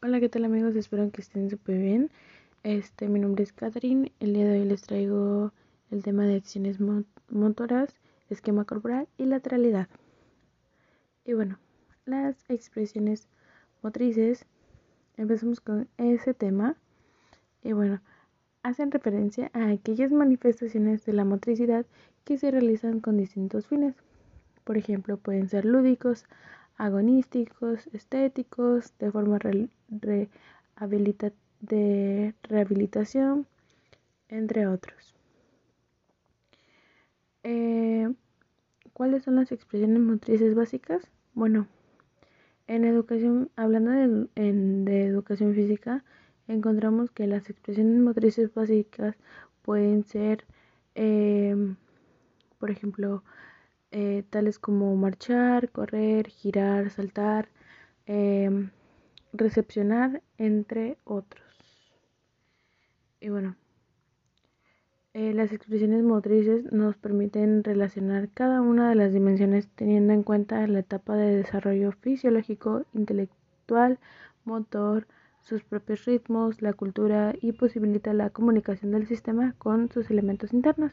[0.00, 0.76] Hola, ¿qué tal amigos?
[0.76, 2.08] Espero que estén súper bien.
[2.62, 4.12] Este, mi nombre es Catherine.
[4.20, 5.50] El día de hoy les traigo
[5.90, 6.78] el tema de acciones
[7.28, 7.96] motoras,
[8.30, 9.88] esquema corporal y lateralidad.
[11.24, 11.58] Y bueno,
[12.04, 13.26] las expresiones
[13.82, 14.46] motrices,
[15.16, 16.76] empezamos con ese tema.
[17.64, 18.00] Y bueno,
[18.62, 21.86] hacen referencia a aquellas manifestaciones de la motricidad
[22.22, 23.96] que se realizan con distintos fines.
[24.62, 26.26] Por ejemplo, pueden ser lúdicos,
[26.78, 29.38] agonísticos, estéticos, de forma
[31.60, 33.46] de rehabilitación,
[34.28, 35.14] entre otros.
[37.42, 38.12] Eh,
[38.92, 41.10] ¿Cuáles son las expresiones motrices básicas?
[41.34, 41.66] Bueno,
[42.66, 46.04] en educación, hablando de, educación física,
[46.46, 49.16] encontramos que las expresiones motrices básicas
[49.62, 50.44] pueden ser,
[50.94, 51.74] eh,
[52.58, 53.22] por ejemplo,
[53.90, 57.48] eh, tales como marchar, correr, girar, saltar,
[58.06, 58.70] em,
[59.32, 61.44] recepcionar, entre otros.
[63.20, 63.56] Y bueno,
[65.14, 70.66] eh, las expresiones motrices nos permiten relacionar cada una de las dimensiones teniendo en cuenta
[70.66, 73.98] la etapa de desarrollo fisiológico, intelectual,
[74.44, 75.06] motor,
[75.42, 80.92] sus propios ritmos, la cultura y posibilita la comunicación del sistema con sus elementos internos.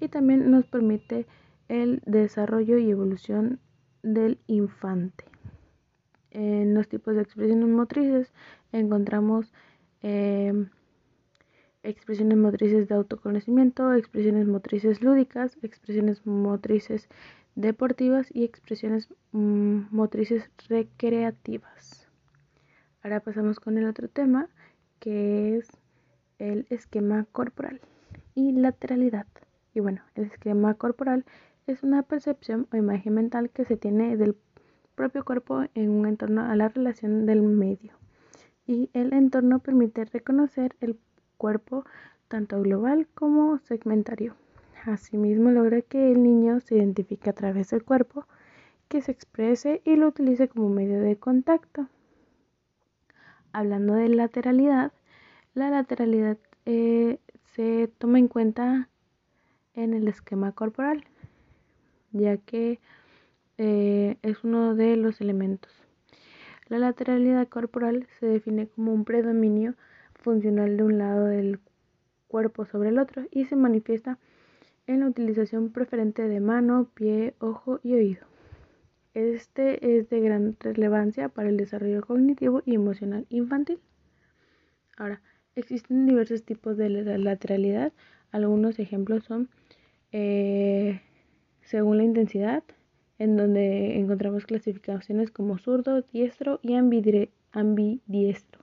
[0.00, 1.26] Y también nos permite
[1.70, 3.60] el desarrollo y evolución
[4.02, 5.24] del infante.
[6.32, 8.32] En los tipos de expresiones motrices
[8.72, 9.52] encontramos
[10.02, 10.68] em,
[11.84, 17.08] expresiones motrices de autoconocimiento, expresiones motrices lúdicas, expresiones motrices
[17.54, 22.08] deportivas y expresiones mm, motrices recreativas.
[23.02, 24.48] Ahora pasamos con el otro tema
[24.98, 25.68] que es
[26.40, 27.80] el esquema corporal
[28.34, 29.28] y lateralidad.
[29.72, 31.24] Y bueno, el esquema corporal
[31.66, 34.36] es una percepción o imagen mental que se tiene del
[34.94, 37.94] propio cuerpo en un entorno a la relación del medio.
[38.66, 40.98] Y el entorno permite reconocer el
[41.36, 41.84] cuerpo
[42.28, 44.34] tanto global como segmentario.
[44.84, 48.26] Asimismo, logra que el niño se identifique a través del cuerpo,
[48.88, 51.88] que se exprese y lo utilice como medio de contacto.
[53.52, 54.92] Hablando de lateralidad,
[55.54, 57.18] la lateralidad eh,
[57.54, 58.88] se toma en cuenta
[59.74, 61.04] en el esquema corporal
[62.12, 62.80] ya que
[63.58, 65.72] eh, es uno de los elementos.
[66.68, 69.74] La lateralidad corporal se define como un predominio
[70.14, 71.60] funcional de un lado del
[72.28, 74.18] cuerpo sobre el otro y se manifiesta
[74.86, 78.26] en la utilización preferente de mano, pie, ojo y oído.
[79.14, 83.80] Este es de gran relevancia para el desarrollo cognitivo y emocional infantil.
[84.96, 85.20] Ahora,
[85.56, 87.92] existen diversos tipos de lateralidad.
[88.30, 89.48] Algunos ejemplos son
[90.12, 91.00] eh,
[91.70, 92.64] según la intensidad,
[93.20, 98.60] en donde encontramos clasificaciones como zurdo, diestro y ambidiestro.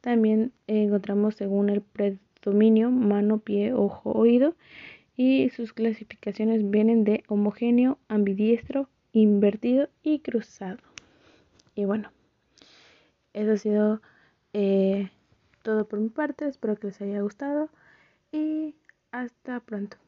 [0.00, 4.54] También encontramos según el predominio mano, pie, ojo, oído
[5.18, 10.78] y sus clasificaciones vienen de homogéneo, ambidiestro, invertido y cruzado.
[11.74, 12.10] Y bueno,
[13.34, 14.00] eso ha sido
[14.54, 15.10] eh,
[15.62, 16.48] todo por mi parte.
[16.48, 17.68] Espero que les haya gustado
[18.32, 18.74] y
[19.12, 19.98] hasta pronto.